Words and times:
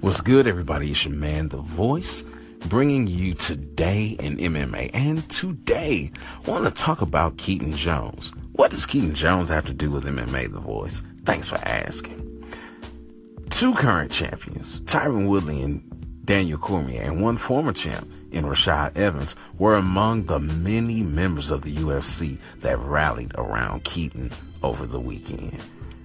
What's 0.00 0.22
good, 0.22 0.46
everybody? 0.46 0.90
It's 0.92 1.04
your 1.04 1.12
man, 1.12 1.50
The 1.50 1.58
Voice, 1.58 2.24
bringing 2.68 3.06
you 3.06 3.34
today 3.34 4.16
in 4.18 4.38
MMA. 4.38 4.90
And 4.94 5.28
today, 5.28 6.10
I 6.46 6.50
want 6.50 6.64
to 6.64 6.70
talk 6.70 7.02
about 7.02 7.36
Keaton 7.36 7.76
Jones. 7.76 8.32
What 8.52 8.70
does 8.70 8.86
Keaton 8.86 9.14
Jones 9.14 9.50
have 9.50 9.66
to 9.66 9.74
do 9.74 9.90
with 9.90 10.06
MMA, 10.06 10.54
The 10.54 10.58
Voice? 10.58 11.02
Thanks 11.26 11.50
for 11.50 11.56
asking. 11.56 12.26
Two 13.50 13.74
current 13.74 14.10
champions, 14.10 14.80
Tyron 14.80 15.28
Woodley 15.28 15.60
and 15.60 15.82
Daniel 16.24 16.56
Cormier, 16.56 17.02
and 17.02 17.20
one 17.20 17.36
former 17.36 17.74
champ 17.74 18.10
in 18.30 18.46
Rashad 18.46 18.96
Evans, 18.96 19.36
were 19.58 19.74
among 19.74 20.24
the 20.24 20.40
many 20.40 21.02
members 21.02 21.50
of 21.50 21.60
the 21.60 21.76
UFC 21.76 22.38
that 22.60 22.78
rallied 22.78 23.32
around 23.34 23.84
Keaton 23.84 24.32
over 24.62 24.86
the 24.86 24.98
weekend. 24.98 25.60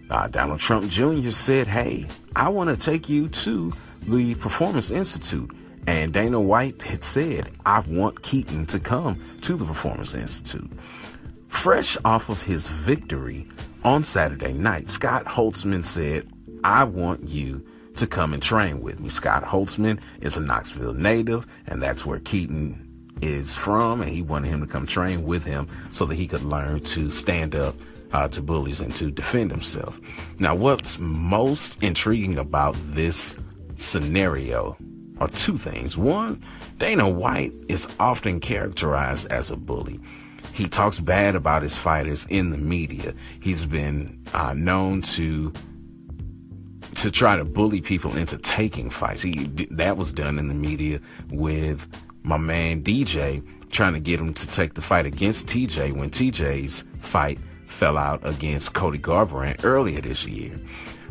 Uh, 0.09 0.27
Donald 0.27 0.59
Trump 0.59 0.89
Jr. 0.89 1.32
said, 1.32 1.68
Hey, 1.68 2.07
I 2.36 2.49
want 2.49 2.70
to 2.70 2.77
take 2.77 3.07
you 3.07 3.29
to 3.29 3.71
the 4.03 4.35
Performance 4.35 4.91
Institute. 4.91 5.52
And 5.88 6.12
Dana 6.12 6.39
White 6.39 6.81
had 6.81 7.03
said, 7.03 7.52
I 7.66 7.81
want 7.81 8.23
Keaton 8.23 8.66
to 8.67 8.80
come 8.80 9.21
to 9.41 9.55
the 9.55 9.66
Performance 9.66 10.16
Institute. 10.16 10.70
Fresh 11.48 11.98
off 12.03 12.29
of 12.29 12.41
his 12.41 12.67
victory 12.67 13.48
on 13.84 14.03
Saturday 14.03 14.52
night, 14.52 14.90
Scott 14.90 15.26
Holtzman 15.26 15.85
said, 15.85 16.27
I 16.63 16.84
want 16.84 17.29
you 17.29 17.66
to 17.95 18.07
come 18.07 18.34
and 18.34 18.41
train 18.41 18.81
with 18.81 18.99
me. 18.99 19.09
Scott 19.09 19.43
Holtzman 19.43 19.99
is 20.21 20.35
a 20.35 20.41
Knoxville 20.41 20.95
native, 20.95 21.45
and 21.67 21.81
that's 21.81 22.05
where 22.05 22.20
Keaton 22.20 22.81
is 23.21 23.55
from, 23.55 24.02
and 24.02 24.09
he 24.09 24.21
wanted 24.21 24.49
him 24.49 24.62
to 24.62 24.67
come 24.67 24.85
train 24.85 25.23
with 25.23 25.45
him 25.45 25.67
so 25.91 26.05
that 26.05 26.15
he 26.15 26.27
could 26.27 26.43
learn 26.43 26.81
to 26.81 27.12
stand 27.12 27.55
up 27.55 27.76
uh, 28.16 28.30
to 28.30 28.42
bullies 28.42 28.80
and 28.80 28.96
to 28.96 29.12
defend 29.12 29.52
himself. 29.52 30.00
Now, 30.40 30.55
what's 30.55 30.98
most 31.00 31.84
intriguing 31.84 32.38
about 32.38 32.74
this 32.94 33.38
scenario 33.76 34.78
are 35.18 35.28
two 35.28 35.58
things. 35.58 35.98
One, 35.98 36.41
Dana 36.77 37.10
White 37.10 37.52
is 37.68 37.90
often 37.99 38.40
characterized 38.40 39.30
as 39.34 39.52
a 39.52 39.57
bully. 39.57 39.99
He 40.54 40.70
talks 40.70 40.98
bad 41.02 41.35
about 41.35 41.62
his 41.62 41.76
fighters 41.76 42.26
in 42.30 42.52
the 42.52 42.57
media. 42.57 43.13
He's 43.41 43.66
been 43.66 44.24
uh, 44.34 44.54
known 44.54 45.02
to 45.02 45.52
to 46.96 47.12
try 47.12 47.35
to 47.35 47.44
bully 47.44 47.82
people 47.82 48.16
into 48.16 48.38
taking 48.38 48.90
fights. 48.90 49.24
He 49.24 49.48
that 49.72 49.98
was 49.98 50.13
done 50.13 50.40
in 50.40 50.48
the 50.48 50.54
media 50.54 51.02
with 51.29 51.85
my 52.24 52.38
man 52.38 52.82
DJ 52.82 53.44
trying 53.72 53.94
to 53.94 54.00
get 54.00 54.22
him 54.22 54.34
to 54.34 54.48
take 54.48 54.76
the 54.76 54.82
fight 54.82 55.05
against 55.05 55.48
TJ 55.48 55.94
when 55.98 56.10
TJ's 56.10 56.85
fight 57.02 57.38
fell 57.76 57.98
out 57.98 58.26
against 58.26 58.73
Cody 58.73 58.98
Garbrandt 58.98 59.63
earlier 59.63 60.01
this 60.01 60.26
year. 60.26 60.59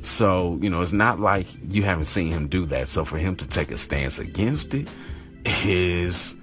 So, 0.02 0.58
you 0.60 0.70
know, 0.70 0.80
it's 0.80 0.92
not 0.92 1.20
like 1.20 1.46
you 1.68 1.82
haven't 1.82 2.06
seen 2.06 2.32
him 2.32 2.48
do 2.48 2.66
that. 2.66 2.88
So 2.88 3.04
for 3.04 3.18
him 3.18 3.36
to 3.36 3.46
take 3.46 3.70
a 3.70 3.78
stance 3.78 4.18
against 4.18 4.74
it 4.74 4.88
is 5.44 6.36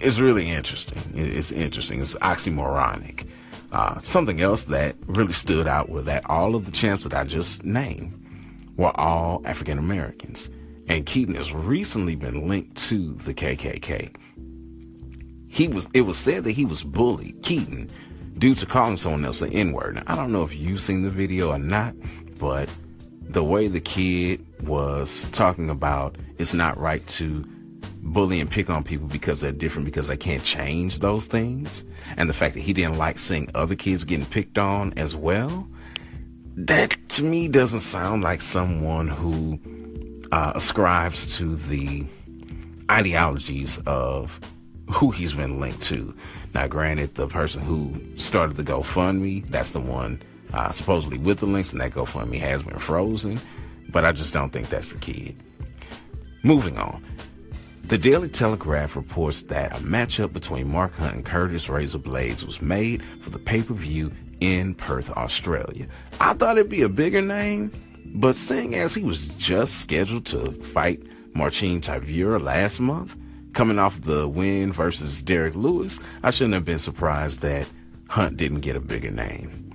is 0.00 0.20
really 0.20 0.50
interesting. 0.50 1.00
It's 1.14 1.52
interesting. 1.52 2.00
It's 2.00 2.16
oxymoronic. 2.16 3.26
Uh, 3.70 3.98
something 4.00 4.40
else 4.40 4.64
that 4.64 4.96
really 5.06 5.32
stood 5.32 5.66
out 5.66 5.88
was 5.88 6.04
that 6.04 6.28
all 6.28 6.54
of 6.54 6.66
the 6.66 6.72
champs 6.72 7.04
that 7.04 7.14
I 7.14 7.24
just 7.24 7.64
named 7.64 8.18
were 8.76 8.94
all 8.98 9.40
African 9.44 9.78
Americans. 9.78 10.50
And 10.88 11.06
Keaton 11.06 11.34
has 11.36 11.52
recently 11.52 12.16
been 12.16 12.48
linked 12.48 12.76
to 12.88 13.14
the 13.14 13.32
KKK. 13.32 14.14
He 15.48 15.68
was, 15.68 15.88
it 15.94 16.02
was 16.02 16.18
said 16.18 16.44
that 16.44 16.52
he 16.52 16.64
was 16.64 16.82
bullied, 16.82 17.42
Keaton, 17.42 17.90
due 18.42 18.56
to 18.56 18.66
calling 18.66 18.96
someone 18.96 19.24
else 19.24 19.40
an 19.40 19.52
N 19.52 19.70
word. 19.70 19.94
Now, 19.94 20.02
I 20.08 20.16
don't 20.16 20.32
know 20.32 20.42
if 20.42 20.52
you've 20.52 20.80
seen 20.80 21.02
the 21.02 21.10
video 21.10 21.52
or 21.52 21.60
not, 21.60 21.94
but 22.40 22.68
the 23.22 23.44
way 23.44 23.68
the 23.68 23.80
kid 23.80 24.44
was 24.64 25.28
talking 25.30 25.70
about 25.70 26.16
it's 26.38 26.52
not 26.52 26.76
right 26.76 27.06
to 27.06 27.44
bully 28.02 28.40
and 28.40 28.50
pick 28.50 28.68
on 28.68 28.82
people 28.82 29.06
because 29.06 29.40
they're 29.40 29.52
different 29.52 29.84
because 29.84 30.08
they 30.08 30.16
can't 30.16 30.42
change 30.42 30.98
those 30.98 31.28
things 31.28 31.84
and 32.16 32.28
the 32.28 32.34
fact 32.34 32.54
that 32.54 32.62
he 32.62 32.72
didn't 32.72 32.98
like 32.98 33.16
seeing 33.16 33.48
other 33.54 33.76
kids 33.76 34.02
getting 34.02 34.26
picked 34.26 34.58
on 34.58 34.92
as 34.96 35.14
well 35.14 35.68
that 36.56 36.96
to 37.10 37.22
me 37.22 37.46
doesn't 37.46 37.78
sound 37.78 38.24
like 38.24 38.42
someone 38.42 39.06
who 39.06 39.56
uh, 40.32 40.50
ascribes 40.56 41.36
to 41.36 41.54
the 41.54 42.04
ideologies 42.90 43.78
of 43.86 44.40
who 44.92 45.10
he's 45.10 45.34
been 45.34 45.60
linked 45.60 45.82
to. 45.84 46.14
Now, 46.54 46.66
granted, 46.66 47.14
the 47.14 47.28
person 47.28 47.62
who 47.62 48.00
started 48.14 48.56
the 48.56 48.64
GoFundMe, 48.64 49.46
that's 49.48 49.72
the 49.72 49.80
one 49.80 50.22
uh, 50.52 50.70
supposedly 50.70 51.18
with 51.18 51.40
the 51.40 51.46
links, 51.46 51.72
and 51.72 51.80
that 51.80 51.92
GoFundMe 51.92 52.38
has 52.38 52.62
been 52.62 52.78
frozen, 52.78 53.40
but 53.88 54.04
I 54.04 54.12
just 54.12 54.32
don't 54.32 54.50
think 54.50 54.68
that's 54.68 54.92
the 54.92 54.98
kid. 54.98 55.36
Moving 56.42 56.78
on. 56.78 57.04
The 57.84 57.98
Daily 57.98 58.28
Telegraph 58.28 58.96
reports 58.96 59.42
that 59.42 59.72
a 59.72 59.80
matchup 59.80 60.32
between 60.32 60.70
Mark 60.70 60.94
Hunt 60.94 61.14
and 61.14 61.24
Curtis 61.24 61.68
Razor 61.68 61.98
Blaydes 61.98 62.44
was 62.44 62.62
made 62.62 63.04
for 63.20 63.30
the 63.30 63.38
pay 63.38 63.62
per 63.62 63.74
view 63.74 64.12
in 64.40 64.74
Perth, 64.74 65.10
Australia. 65.10 65.86
I 66.20 66.34
thought 66.34 66.58
it'd 66.58 66.70
be 66.70 66.82
a 66.82 66.88
bigger 66.88 67.22
name, 67.22 67.70
but 68.14 68.36
seeing 68.36 68.74
as 68.74 68.94
he 68.94 69.02
was 69.02 69.26
just 69.26 69.80
scheduled 69.80 70.26
to 70.26 70.52
fight 70.52 71.02
Marcin 71.34 71.80
Tybura 71.80 72.40
last 72.40 72.80
month, 72.80 73.16
coming 73.52 73.78
off 73.78 74.00
the 74.00 74.28
win 74.28 74.72
versus 74.72 75.22
Derrick 75.22 75.54
Lewis, 75.54 76.00
I 76.22 76.30
shouldn't 76.30 76.54
have 76.54 76.64
been 76.64 76.78
surprised 76.78 77.40
that 77.40 77.68
Hunt 78.08 78.36
didn't 78.36 78.60
get 78.60 78.76
a 78.76 78.80
bigger 78.80 79.10
name. 79.10 79.70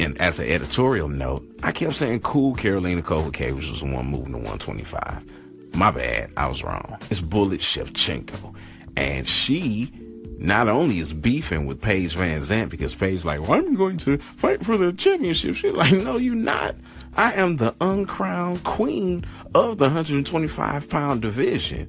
And 0.00 0.18
as 0.18 0.38
an 0.38 0.48
editorial 0.48 1.08
note, 1.08 1.46
I 1.62 1.72
kept 1.72 1.94
saying 1.94 2.20
cool 2.20 2.56
Karolina 2.56 3.02
Kowalkiewicz 3.02 3.70
was 3.70 3.80
the 3.80 3.86
one 3.86 4.06
moving 4.06 4.32
to 4.32 4.38
125. 4.38 5.74
My 5.74 5.90
bad, 5.90 6.32
I 6.36 6.46
was 6.46 6.64
wrong. 6.64 6.98
It's 7.10 7.20
Bullet 7.20 7.60
Shevchenko. 7.60 8.54
And 8.96 9.28
she 9.28 9.92
not 10.38 10.68
only 10.68 10.98
is 11.00 11.12
beefing 11.12 11.66
with 11.66 11.82
Paige 11.82 12.16
VanZant 12.16 12.70
because 12.70 12.94
Paige 12.94 13.26
like, 13.26 13.42
well, 13.42 13.52
I'm 13.52 13.74
going 13.74 13.98
to 13.98 14.16
fight 14.36 14.64
for 14.64 14.78
the 14.78 14.92
championship. 14.94 15.54
She's 15.54 15.72
like, 15.72 15.92
no, 15.92 16.16
you're 16.16 16.34
not. 16.34 16.76
I 17.16 17.34
am 17.34 17.56
the 17.56 17.74
uncrowned 17.80 18.64
queen 18.64 19.26
of 19.54 19.78
the 19.78 19.84
125 19.84 20.88
pound 20.88 21.22
division. 21.22 21.88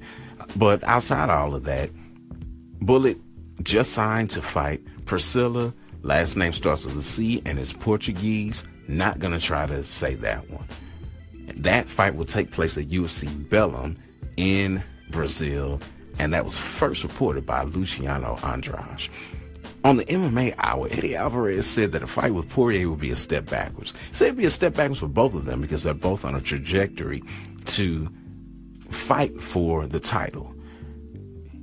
But 0.56 0.82
outside 0.84 1.30
all 1.30 1.54
of 1.54 1.64
that, 1.64 1.90
Bullet 2.80 3.18
just 3.62 3.92
signed 3.92 4.30
to 4.30 4.42
fight 4.42 4.82
Priscilla. 5.06 5.72
Last 6.02 6.36
name 6.36 6.52
starts 6.52 6.84
with 6.84 6.96
a 6.96 7.02
C 7.02 7.42
and 7.44 7.58
is 7.58 7.72
Portuguese. 7.72 8.64
Not 8.88 9.18
gonna 9.18 9.38
try 9.38 9.66
to 9.66 9.84
say 9.84 10.14
that 10.16 10.50
one. 10.50 10.66
That 11.56 11.88
fight 11.88 12.14
will 12.14 12.24
take 12.24 12.50
place 12.50 12.76
at 12.76 12.88
UFC 12.88 13.28
Belém 13.48 13.96
in 14.36 14.82
Brazil, 15.10 15.80
and 16.18 16.32
that 16.32 16.44
was 16.44 16.58
first 16.58 17.02
reported 17.02 17.46
by 17.46 17.62
Luciano 17.62 18.38
Andrade. 18.42 19.08
On 19.84 19.96
the 19.96 20.04
MMA 20.04 20.54
Hour, 20.58 20.86
Eddie 20.90 21.16
Alvarez 21.16 21.66
said 21.66 21.92
that 21.92 22.04
a 22.04 22.06
fight 22.06 22.32
with 22.32 22.48
Poirier 22.48 22.88
would 22.88 23.00
be 23.00 23.10
a 23.10 23.16
step 23.16 23.46
backwards. 23.46 23.92
He 24.10 24.14
said 24.14 24.26
it'd 24.26 24.38
be 24.38 24.44
a 24.44 24.50
step 24.50 24.74
backwards 24.74 25.00
for 25.00 25.08
both 25.08 25.34
of 25.34 25.44
them 25.44 25.60
because 25.60 25.82
they're 25.82 25.94
both 25.94 26.24
on 26.24 26.36
a 26.36 26.40
trajectory 26.40 27.22
to 27.66 28.08
fight 28.92 29.40
for 29.40 29.86
the 29.86 30.00
title. 30.00 30.54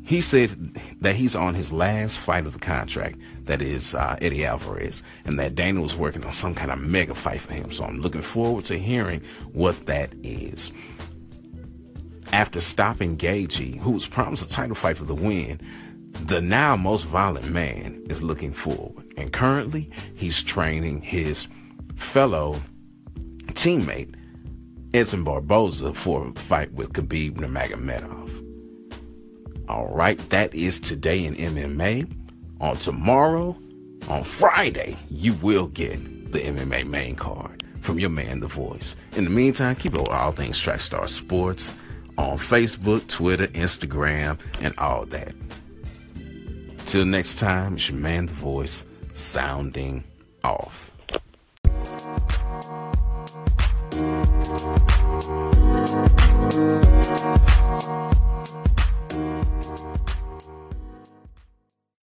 He 0.04 0.22
said 0.22 0.74
that 1.02 1.16
he's 1.16 1.36
on 1.36 1.54
his 1.54 1.72
last 1.72 2.18
fight 2.18 2.48
of 2.48 2.54
the 2.54 2.60
contract, 2.60 3.20
that 3.44 3.62
is 3.62 3.94
uh, 3.94 4.18
Eddie 4.20 4.44
Alvarez, 4.44 5.04
and 5.24 5.40
that 5.40 5.54
Dana 5.54 5.82
was 5.82 5.96
working 5.96 6.24
on 6.24 6.32
some 6.32 6.56
kind 6.56 6.72
of 6.72 6.80
mega 6.80 7.14
fight 7.14 7.42
for 7.42 7.54
him. 7.54 7.72
So 7.72 7.84
I'm 7.84 8.00
looking 8.00 8.24
forward 8.24 8.66
to 8.66 8.80
hearing 8.80 9.22
what 9.54 9.86
that 9.86 10.12
is. 10.24 10.72
After 12.32 12.60
stopping 12.60 13.18
Gaethje, 13.18 13.80
who 13.80 13.92
was 13.92 14.08
promised 14.08 14.46
a 14.46 14.50
title 14.50 14.76
fight 14.76 14.98
for 14.98 15.06
the 15.06 15.14
win, 15.14 15.60
the 16.26 16.42
now 16.42 16.76
most 16.76 17.06
violent 17.06 17.50
man 17.50 18.04
is 18.10 18.24
looking 18.24 18.54
forward. 18.54 19.14
And 19.16 19.32
currently, 19.32 19.92
he's 20.16 20.42
training 20.42 21.02
his 21.02 21.48
fellow 21.96 22.62
teammate, 23.54 24.16
Edson 24.94 25.24
Barboza, 25.24 25.94
for 25.94 26.28
a 26.28 26.32
fight 26.34 26.72
with 26.74 26.94
Khabib 26.94 27.34
Nurmagomedov. 27.34 28.46
All 29.68 29.88
right, 29.88 30.18
that 30.30 30.54
is 30.56 30.80
today 30.80 31.26
in 31.26 31.36
MMA. 31.36 32.12
On 32.60 32.76
tomorrow, 32.76 33.56
on 34.08 34.24
Friday, 34.24 34.98
you 35.12 35.34
will 35.34 35.68
get 35.68 36.32
the 36.32 36.40
MMA 36.40 36.88
main 36.88 37.16
card 37.16 37.64
from 37.82 38.00
your 38.00 38.10
man, 38.10 38.40
The 38.40 38.48
Voice. 38.48 38.96
In 39.16 39.26
the 39.26 39.30
meantime, 39.30 39.76
keep 39.76 39.94
up 39.94 40.02
with 40.02 40.10
all 40.10 40.32
things 40.32 40.60
Trackstar 40.60 41.08
Sports 41.08 41.76
on 42.18 42.38
Facebook, 42.38 43.08
Twitter, 43.08 43.48
Instagram, 43.48 44.40
and 44.62 44.78
all 44.80 45.06
that. 45.06 45.34
Till 46.86 47.06
next 47.06 47.38
time, 47.38 47.76
it's 47.76 47.90
your 47.90 48.00
man, 48.00 48.26
The 48.26 48.34
Voice, 48.34 48.86
sounding 49.14 50.04
off. 50.44 50.92